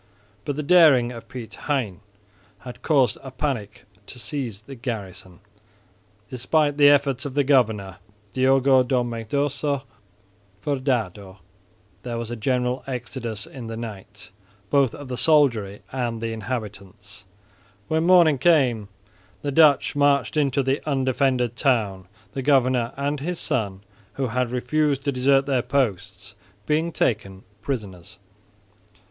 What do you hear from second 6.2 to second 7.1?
Despite the